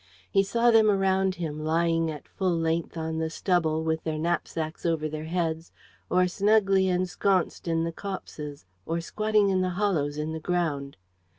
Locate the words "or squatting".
8.87-9.51